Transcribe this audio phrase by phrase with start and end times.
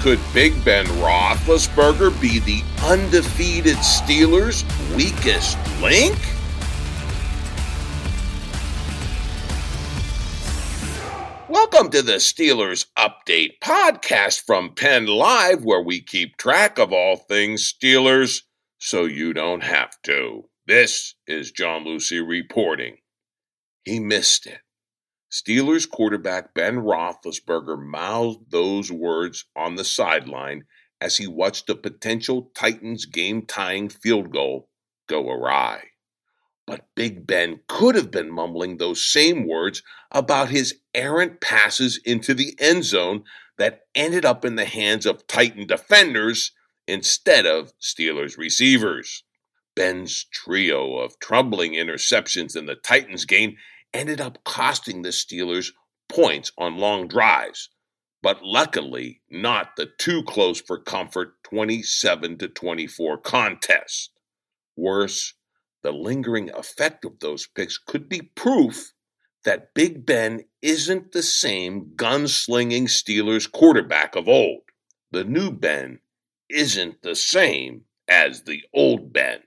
[0.00, 4.64] Could Big Ben Roethlisberger be the undefeated Steelers'
[4.96, 6.16] weakest link?
[11.50, 17.16] Welcome to the Steelers Update podcast from Penn Live, where we keep track of all
[17.16, 18.44] things Steelers
[18.78, 20.44] so you don't have to.
[20.66, 22.96] This is John Lucy reporting.
[23.84, 24.60] He missed it.
[25.30, 30.64] Steelers quarterback Ben Roethlisberger mouthed those words on the sideline
[31.00, 34.68] as he watched a potential Titans game tying field goal
[35.08, 35.82] go awry.
[36.66, 42.34] But Big Ben could have been mumbling those same words about his errant passes into
[42.34, 43.24] the end zone
[43.56, 46.52] that ended up in the hands of Titan defenders
[46.86, 49.22] instead of Steelers receivers.
[49.76, 53.56] Ben's trio of troubling interceptions in the Titans game
[53.92, 55.72] ended up costing the Steelers
[56.08, 57.70] points on long drives,
[58.22, 64.10] but luckily not the too close for comfort 27 to 24 contest.
[64.76, 65.34] Worse,
[65.82, 68.92] the lingering effect of those picks could be proof
[69.44, 74.62] that Big Ben isn't the same gunslinging Steelers quarterback of old.
[75.10, 76.00] The new Ben
[76.48, 79.40] isn't the same as the old Ben.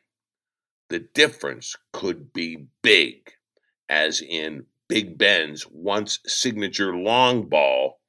[0.90, 3.34] The difference could be big,
[3.90, 8.00] as in Big Ben's once signature long ball.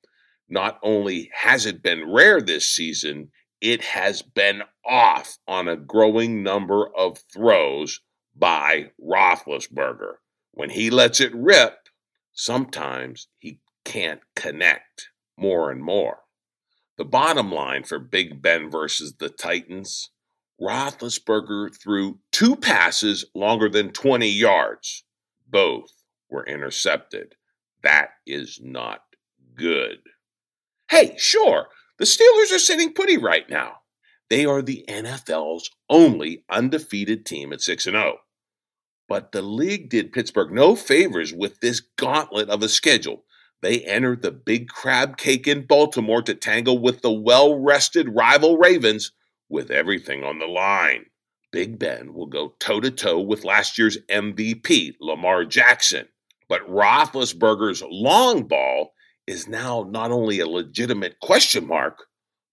[0.49, 3.31] Not only has it been rare this season,
[3.61, 8.01] it has been off on a growing number of throws
[8.37, 10.15] by Roethlisberger.
[10.53, 11.89] When he lets it rip,
[12.33, 16.19] sometimes he can't connect more and more.
[16.97, 20.11] The bottom line for Big Ben versus the Titans
[20.61, 25.04] Roethlisberger threw two passes longer than 20 yards.
[25.55, 25.93] Both
[26.29, 27.37] were intercepted.
[27.85, 29.03] That is not
[29.55, 29.99] good.
[30.91, 33.77] Hey, sure, the Steelers are sitting pretty right now.
[34.29, 38.19] They are the NFL's only undefeated team at 6 0.
[39.09, 43.23] But the league did Pittsburgh no favors with this gauntlet of a schedule.
[43.63, 48.59] They entered the big crab cake in Baltimore to tangle with the well rested rival
[48.59, 49.13] Ravens
[49.49, 51.05] with everything on the line.
[51.55, 56.09] Big Ben will go toe to toe with last year's MVP, Lamar Jackson.
[56.49, 58.93] But Roethlisberger's long ball
[59.29, 62.07] is now not only a legitimate question mark,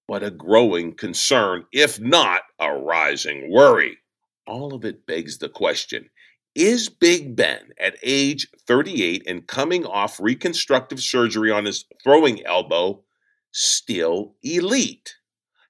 [0.08, 3.98] but a growing concern, if not a rising worry.
[4.46, 6.12] All of it begs the question
[6.54, 13.04] is Big Ben at age 38 and coming off reconstructive surgery on his throwing elbow
[13.52, 15.16] still elite?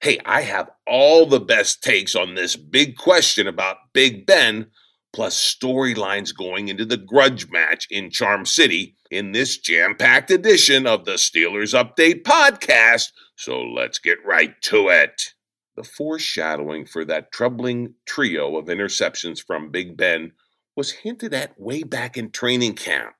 [0.02, 4.66] Hey, I have all the best takes on this big question about Big Ben,
[5.12, 10.88] plus storylines going into the grudge match in Charm City in this jam packed edition
[10.88, 13.12] of the Steelers Update podcast.
[13.36, 15.22] So let's get right to it.
[15.76, 20.32] The foreshadowing for that troubling trio of interceptions from Big Ben
[20.74, 23.14] was hinted at way back in training camp.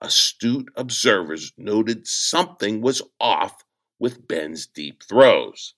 [0.00, 3.62] Astute observers noted something was off
[4.00, 5.74] with Ben's deep throws.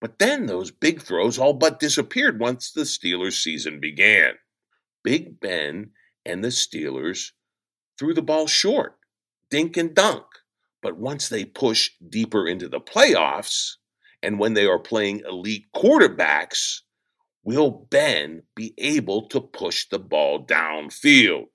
[0.00, 4.34] But then those big throws all but disappeared once the Steelers' season began.
[5.02, 5.92] Big Ben
[6.24, 7.32] and the Steelers
[7.98, 8.98] threw the ball short,
[9.50, 10.24] dink and dunk.
[10.82, 13.76] But once they push deeper into the playoffs,
[14.22, 16.80] and when they are playing elite quarterbacks,
[17.42, 21.46] will Ben be able to push the ball downfield?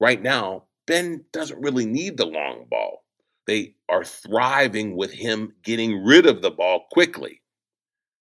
[0.00, 3.04] Right now, Ben doesn't really need the long ball.
[3.48, 7.40] They are thriving with him getting rid of the ball quickly.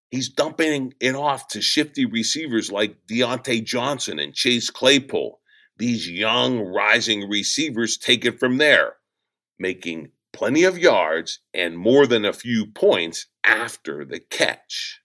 [0.09, 5.41] He's dumping it off to shifty receivers like Diontae Johnson and Chase Claypool.
[5.75, 8.93] These young, rising receivers take it from there,
[9.59, 15.01] making plenty of yards and more than a few points after the catch.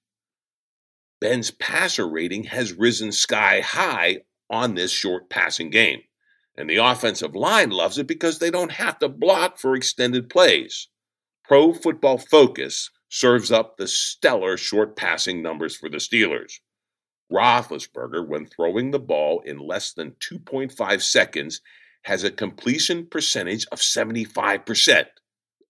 [1.21, 6.03] Ben's passer rating has risen sky high on this short passing game.
[6.57, 10.89] And the offensive line loves it because they don't have to block for extended plays.
[11.45, 16.61] Pro Football Focus serves up the stellar short passing numbers for the Steelers.
[17.33, 21.61] Roethlisberger, when throwing the ball in less than 2.5 seconds,
[22.05, 25.07] has a completion percentage of 75%,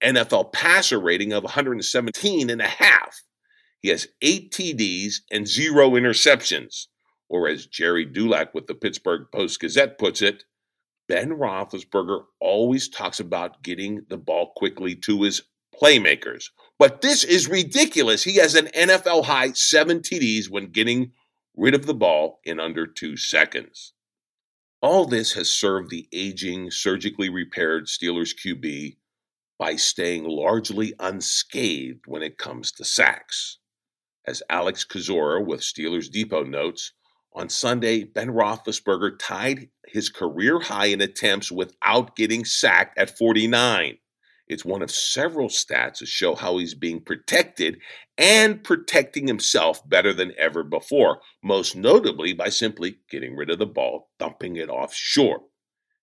[0.02, 3.22] NFL passer rating of 117 and a half.
[3.80, 6.86] He has eight TDs and zero interceptions.
[7.28, 10.44] Or as Gerry Dulac with the Pittsburgh Post Gazette puts it,
[11.12, 15.42] Ben Roethlisberger always talks about getting the ball quickly to his
[15.78, 16.46] playmakers.
[16.78, 18.24] But this is ridiculous.
[18.24, 21.12] He has an NFL high seven TDs when getting
[21.54, 23.92] rid of the ball in under two seconds.
[24.80, 28.96] All this has served the aging, surgically repaired Steelers QB
[29.58, 33.58] by staying largely unscathed when it comes to sacks.
[34.26, 36.94] As Alex Kozora with Steelers Depot notes,
[37.34, 43.98] on Sunday, Ben Roethlisberger tied his career high in attempts without getting sacked at 49.
[44.48, 47.78] It's one of several stats to show how he's being protected
[48.18, 53.66] and protecting himself better than ever before, most notably by simply getting rid of the
[53.66, 55.42] ball, dumping it off short.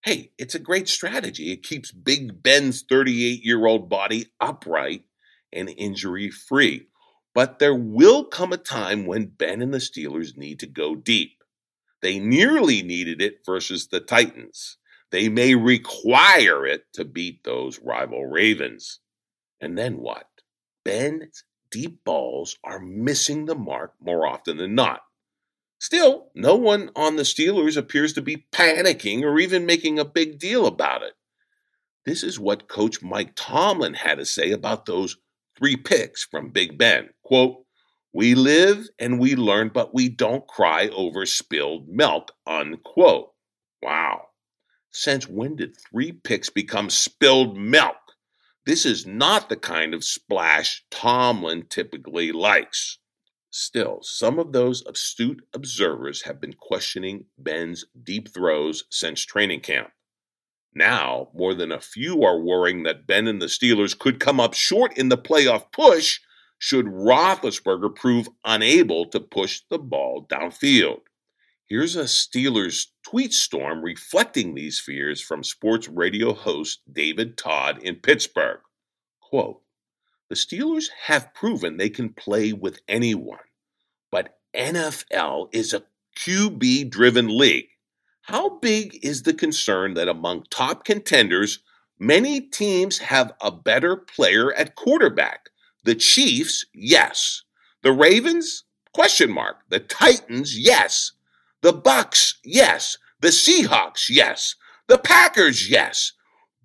[0.03, 1.51] Hey, it's a great strategy.
[1.51, 5.03] It keeps Big Ben's 38 year old body upright
[5.53, 6.87] and injury free.
[7.39, 11.41] But there will come a time when Ben and the Steelers need to go deep.
[12.01, 14.75] They nearly needed it versus the Titans.
[15.09, 18.99] They may require it to beat those rival Ravens.
[19.61, 20.27] And then what?
[20.83, 24.99] Ben's deep balls are missing the mark more often than not.
[25.79, 30.39] Still, no one on the Steelers appears to be panicking or even making a big
[30.39, 31.13] deal about it.
[32.03, 35.15] This is what Coach Mike Tomlin had to say about those
[35.59, 37.09] three picks from Big Ben.
[37.23, 37.65] Quote,
[38.13, 43.33] we live and we learn, but we don't cry over spilled milk, unquote.
[43.83, 44.29] Wow.
[44.91, 47.97] Since when did three picks become spilled milk?
[48.65, 52.97] This is not the kind of splash Tomlin typically likes.
[53.51, 59.89] Still, some of those astute observers have been questioning Ben's deep throws since training camp.
[60.73, 64.53] Now, more than a few are worrying that Ben and the Steelers could come up
[64.53, 66.19] short in the playoff push
[66.59, 71.01] should Roethlisberger prove unable to push the ball downfield.
[71.65, 77.95] Here's a Steelers tweet storm reflecting these fears from sports radio host David Todd in
[77.95, 78.59] Pittsburgh.
[79.21, 79.61] Quote,
[80.29, 83.39] the Steelers have proven they can play with anyone,
[84.11, 85.83] but NFL is a
[86.17, 87.69] QB driven league.
[88.29, 91.63] How big is the concern that among top contenders,
[91.97, 95.49] many teams have a better player at quarterback?
[95.83, 97.41] The Chiefs, yes.
[97.81, 99.61] The Ravens, question mark.
[99.69, 101.13] The Titans, yes.
[101.63, 102.99] The Bucs, yes.
[103.19, 104.53] The Seahawks, yes.
[104.87, 106.11] The Packers, yes.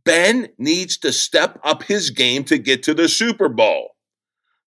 [0.04, 3.93] Ben needs to step up his game to get to the Super Bowl.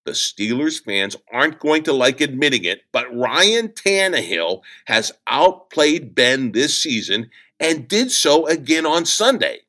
[0.07, 6.53] The Steelers fans aren't going to like admitting it, but Ryan Tannehill has outplayed Ben
[6.53, 9.63] this season and did so again on Sunday.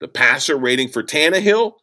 [0.00, 1.74] The passer rating for Tannehill,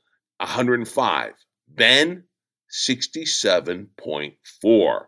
[0.42, 1.34] 105.
[1.70, 2.26] Ben,
[2.70, 5.06] 67.4.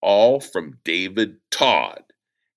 [0.00, 2.04] All from David Todd.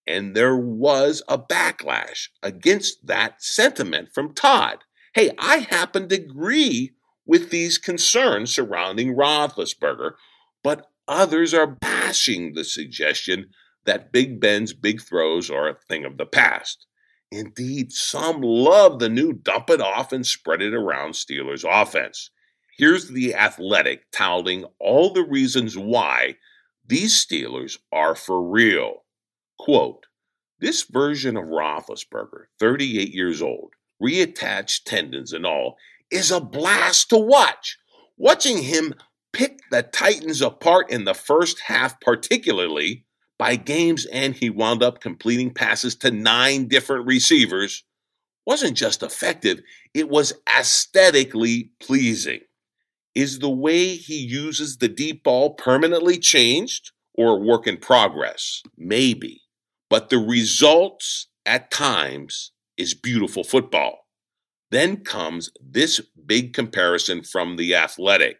[0.05, 4.83] And there was a backlash against that sentiment from Todd.
[5.15, 6.93] Hey, I happen to agree
[7.25, 10.13] with these concerns surrounding Roethlisberger,
[10.63, 13.49] but others are bashing the suggestion
[13.85, 16.85] that Big Ben's big throws are a thing of the past.
[17.31, 22.29] Indeed, some love the new dump it off and spread it around Steelers offense.
[22.77, 26.35] Here's the athletic touting all the reasons why
[26.85, 29.05] these Steelers are for real.
[29.57, 30.05] Quote,
[30.59, 35.77] this version of Roethlisberger, 38 years old, reattached tendons and all,
[36.13, 37.77] is a blast to watch.
[38.17, 38.93] Watching him
[39.33, 43.05] pick the Titans apart in the first half, particularly
[43.39, 47.83] by games, and he wound up completing passes to nine different receivers,
[48.45, 49.61] wasn't just effective,
[49.93, 52.41] it was aesthetically pleasing.
[53.15, 58.61] Is the way he uses the deep ball permanently changed or a work in progress?
[58.77, 59.41] Maybe.
[59.89, 64.02] But the results at times is beautiful football.
[64.73, 68.39] Then comes this big comparison from the athletic.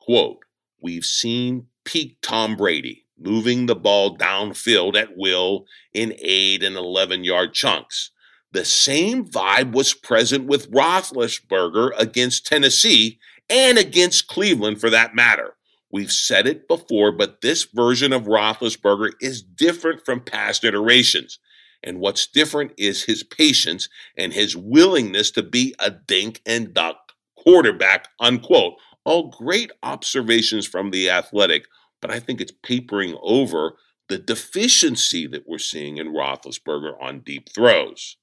[0.00, 0.38] Quote,
[0.80, 7.24] we've seen peak Tom Brady moving the ball downfield at will in 8 and 11
[7.24, 8.10] yard chunks.
[8.52, 13.18] The same vibe was present with Roethlisberger against Tennessee
[13.50, 15.56] and against Cleveland for that matter.
[15.92, 21.38] We've said it before, but this version of Roethlisberger is different from past iterations.
[21.86, 23.88] And what's different is his patience
[24.18, 26.96] and his willingness to be a dink and dunk
[27.38, 28.74] quarterback, unquote.
[29.04, 31.68] All great observations from the athletic,
[32.02, 33.76] but I think it's papering over
[34.08, 38.16] the deficiency that we're seeing in Roethlisberger on deep throws.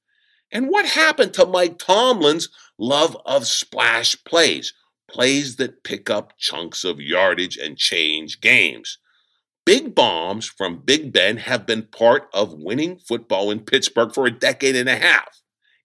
[0.52, 4.74] And what happened to Mike Tomlin's love of splash plays?
[5.10, 8.98] Plays that pick up chunks of yardage and change games.
[9.66, 14.32] Big bombs from Big Ben have been part of winning football in Pittsburgh for a
[14.32, 15.42] decade and a half.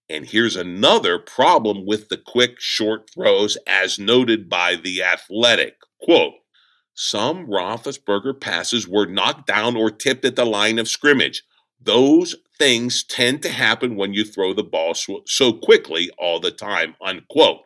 [0.09, 5.75] And here's another problem with the quick, short throws, as noted by The Athletic.
[6.01, 6.33] Quote,
[6.93, 11.43] some Roethlisberger passes were knocked down or tipped at the line of scrimmage.
[11.79, 16.51] Those things tend to happen when you throw the ball so, so quickly all the
[16.51, 17.61] time, unquote.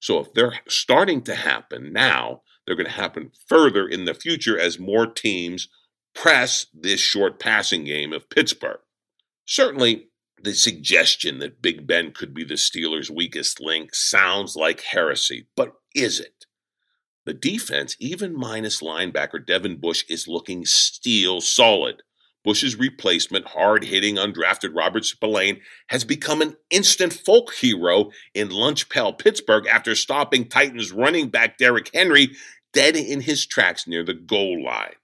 [0.00, 4.60] So if they're starting to happen now, they're going to happen further in the future
[4.60, 5.68] as more teams
[6.14, 8.80] press this short passing game of Pittsburgh.
[9.46, 10.08] Certainly,
[10.42, 15.72] the suggestion that Big Ben could be the Steelers' weakest link sounds like heresy, but
[15.94, 16.44] is it?
[17.24, 22.02] The defense, even minus linebacker Devin Bush, is looking steel solid.
[22.44, 28.88] Bush's replacement, hard hitting, undrafted Robert Spillane, has become an instant folk hero in Lunch
[28.88, 32.30] Pail, Pittsburgh after stopping Titans running back Derrick Henry
[32.72, 34.94] dead in his tracks near the goal line.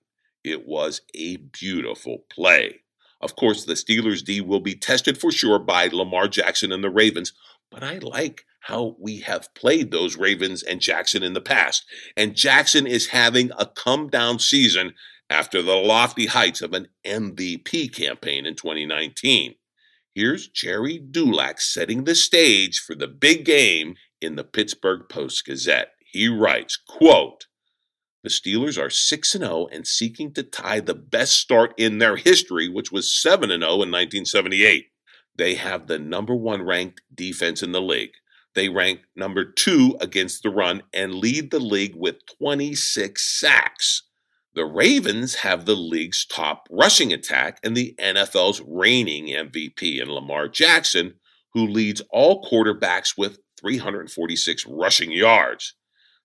[0.42, 2.80] It was a beautiful play.
[3.20, 6.90] Of course, the Steelers' D will be tested for sure by Lamar Jackson and the
[6.90, 7.32] Ravens,
[7.70, 11.84] but I like how we have played those Ravens and Jackson in the past.
[12.16, 14.94] And Jackson is having a come down season
[15.30, 19.54] after the lofty heights of an MVP campaign in 2019.
[20.14, 25.92] Here's Gerry Dulac setting the stage for the big game in the Pittsburgh Post Gazette.
[25.98, 27.46] He writes, quote,
[28.24, 32.70] the Steelers are 6 0 and seeking to tie the best start in their history,
[32.70, 34.86] which was 7 0 in 1978.
[35.36, 38.14] They have the number one ranked defense in the league.
[38.54, 44.04] They rank number two against the run and lead the league with 26 sacks.
[44.54, 50.48] The Ravens have the league's top rushing attack and the NFL's reigning MVP in Lamar
[50.48, 51.16] Jackson,
[51.52, 55.74] who leads all quarterbacks with 346 rushing yards.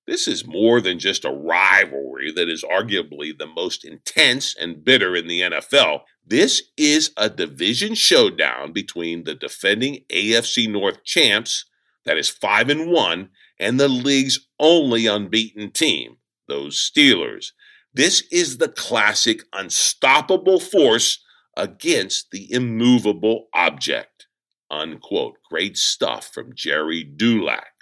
[0.09, 5.15] This is more than just a rivalry that is arguably the most intense and bitter
[5.15, 5.99] in the NFL.
[6.25, 11.65] This is a division showdown between the defending AFC North champs,
[12.05, 17.51] that is 5 and 1, and the league's only unbeaten team, those Steelers.
[17.93, 21.23] This is the classic unstoppable force
[21.55, 24.25] against the immovable object.
[24.71, 25.35] Unquote.
[25.51, 27.73] Great stuff from Gerry Dulac.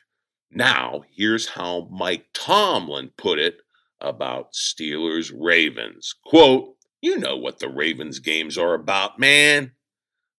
[0.51, 3.61] Now, here's how Mike Tomlin put it
[3.99, 6.15] about Steelers Ravens.
[6.25, 9.73] Quote, You know what the Ravens games are about, man.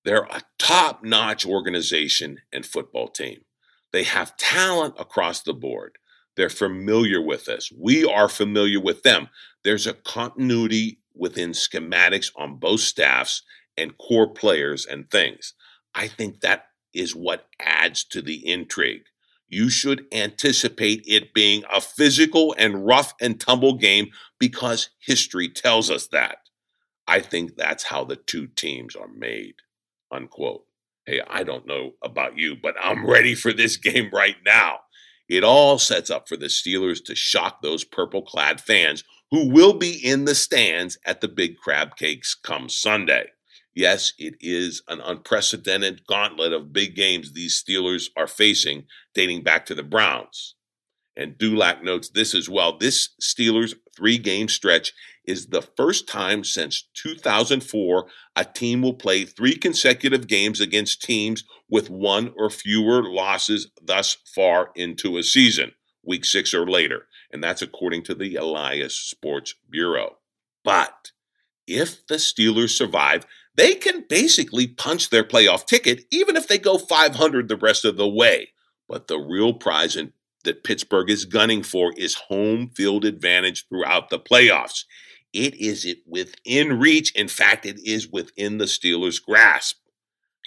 [0.05, 3.41] They're a top notch organization and football team.
[3.93, 5.99] They have talent across the board.
[6.37, 7.71] They're familiar with us.
[7.77, 9.29] We are familiar with them.
[9.65, 13.43] There's a continuity within schematics on both staffs
[13.77, 15.55] and core players and things.
[15.95, 19.03] I think that is what adds to the intrigue
[19.49, 25.91] you should anticipate it being a physical and rough and tumble game because history tells
[25.91, 26.39] us that.
[27.07, 29.55] I think that's how the two teams are made.
[30.13, 30.65] Unquote.
[31.07, 34.81] Hey, I don't know about you, but I'm ready for this game right now.
[35.29, 39.75] It all sets up for the Steelers to shock those purple clad fans who will
[39.75, 43.29] be in the stands at the Big Crab Cakes come Sunday.
[43.75, 48.85] Yes, it is an unprecedented gauntlet of big games these Steelers are facing
[49.15, 50.55] dating back to the Browns.
[51.17, 52.79] And Dulac notes this as well.
[52.79, 54.93] This Steelers three game stretch
[55.25, 58.07] is the first time since 2004
[58.37, 64.17] a team will play three consecutive games against teams with one or fewer losses thus
[64.35, 65.73] far into a season,
[66.05, 67.07] week six or later.
[67.33, 70.19] And that's according to the Elias Sports Bureau.
[70.65, 71.11] But
[71.67, 73.27] if the Steelers survive,
[73.59, 77.97] they can basically punch their playoff ticket even if they go 500 the rest of
[77.97, 78.53] the way.
[78.89, 80.13] But the real prize in,
[80.45, 84.85] that Pittsburgh is gunning for is home field advantage throughout the playoffs.
[85.33, 87.13] It is it within reach.
[87.15, 89.79] In fact, it is within the Steelers' grasp.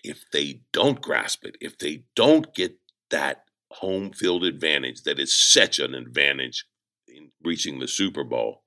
[0.03, 2.77] If they don't grasp it, if they don't get
[3.11, 6.65] that home field advantage that is such an advantage
[7.07, 8.63] in reaching the Super Bowl,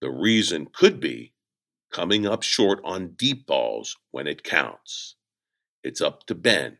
[0.00, 1.32] the reason could be
[1.92, 5.16] coming up short on deep balls when it counts.
[5.82, 6.78] It's up to Ben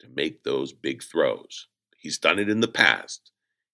[0.00, 1.68] to make those big throws.
[1.96, 3.30] He's done it in the past.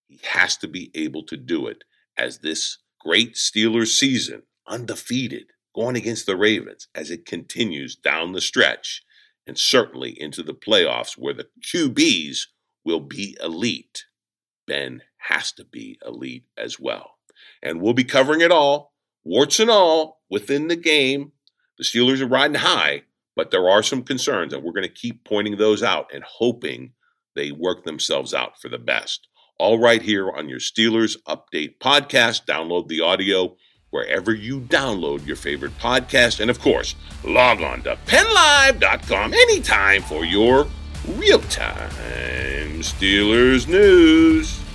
[0.08, 1.84] He has to be able to do it
[2.16, 8.40] as this great Steelers season, undefeated, going against the Ravens as it continues down the
[8.40, 9.02] stretch
[9.46, 12.46] and certainly into the playoffs where the QBs
[12.84, 14.04] will be elite.
[14.66, 17.12] Ben has to be elite as well.
[17.62, 18.94] And we'll be covering it all,
[19.26, 21.32] warts and all, within the game.
[21.78, 23.02] The Steelers are riding high,
[23.34, 26.92] but there are some concerns, and we're going to keep pointing those out and hoping
[27.34, 29.28] they work themselves out for the best.
[29.58, 32.46] All right, here on your Steelers Update podcast.
[32.46, 33.56] Download the audio
[33.90, 36.40] wherever you download your favorite podcast.
[36.40, 40.66] And of course, log on to pennlive.com anytime for your
[41.16, 41.90] real time
[42.80, 44.65] Steelers news.